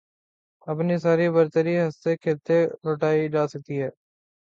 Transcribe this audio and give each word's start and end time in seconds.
اپنی 0.67 0.95
ساری 1.03 1.27
برتری 1.35 1.73
ہنستے 1.79 2.11
کھیلتے 2.21 2.57
لُٹائی 2.85 3.23
جا 3.33 3.43
سکتی 3.47 3.75
ہے 3.81 3.89